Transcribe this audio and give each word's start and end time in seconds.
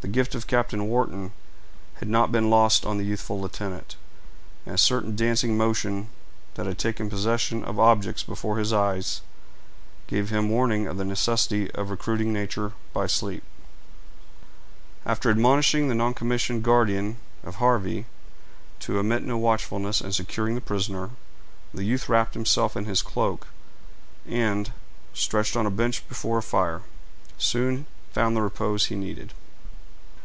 The 0.00 0.06
gift 0.06 0.36
of 0.36 0.46
Captain 0.46 0.86
Wharton 0.86 1.32
had 1.94 2.08
not 2.08 2.30
been 2.30 2.50
lost 2.50 2.86
on 2.86 2.98
the 2.98 3.04
youthful 3.04 3.40
lieutenant; 3.40 3.96
and 4.64 4.76
a 4.76 4.78
certain 4.78 5.16
dancing 5.16 5.56
motion 5.56 6.08
that 6.54 6.66
had 6.66 6.78
taken 6.78 7.10
possession 7.10 7.64
of 7.64 7.80
objects 7.80 8.22
before 8.22 8.58
his 8.58 8.72
eyes, 8.72 9.22
gave 10.06 10.30
him 10.30 10.48
warning 10.50 10.86
of 10.86 10.98
the 10.98 11.04
necessity 11.04 11.68
of 11.72 11.90
recruiting 11.90 12.32
nature 12.32 12.74
by 12.92 13.08
sleep. 13.08 13.42
After 15.04 15.30
admonishing 15.30 15.88
the 15.88 15.96
noncommissioned 15.96 16.62
guardian 16.62 17.16
of 17.42 17.56
Harvey 17.56 18.06
to 18.78 19.00
omit 19.00 19.24
no 19.24 19.36
watchfulness 19.36 20.00
in 20.00 20.12
securing 20.12 20.54
the 20.54 20.60
prisoner, 20.60 21.10
the 21.74 21.82
youth 21.82 22.08
wrapped 22.08 22.34
himself 22.34 22.76
in 22.76 22.84
his 22.84 23.02
cloak, 23.02 23.48
and, 24.28 24.72
stretched 25.12 25.56
on 25.56 25.66
a 25.66 25.70
bench 25.72 26.06
before 26.08 26.38
a 26.38 26.42
fire, 26.42 26.82
soon 27.36 27.86
found 28.12 28.36
the 28.36 28.42
repose 28.42 28.86
he 28.86 28.94
needed. 28.94 29.32